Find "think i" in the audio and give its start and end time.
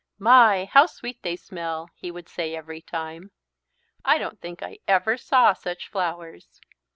4.41-4.79